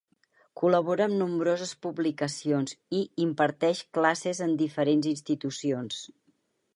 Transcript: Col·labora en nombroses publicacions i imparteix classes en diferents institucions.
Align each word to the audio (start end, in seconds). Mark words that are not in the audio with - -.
Col·labora 0.59 1.05
en 1.11 1.11
nombroses 1.17 1.73
publicacions 1.87 2.73
i 2.99 3.03
imparteix 3.27 3.83
classes 3.99 4.41
en 4.49 4.57
diferents 4.65 5.11
institucions. 5.15 6.01